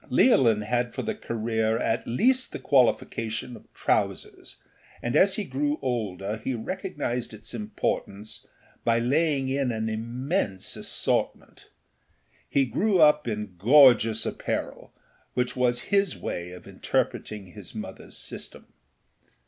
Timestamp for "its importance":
7.35-8.47